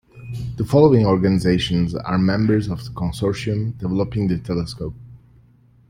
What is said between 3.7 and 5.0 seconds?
developing the telescope.